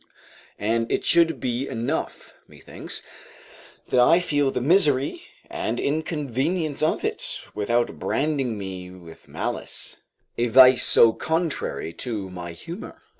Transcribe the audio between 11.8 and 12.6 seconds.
to my